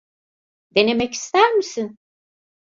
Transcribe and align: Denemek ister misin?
Denemek 0.75 1.13
ister 1.13 1.51
misin? 1.55 1.97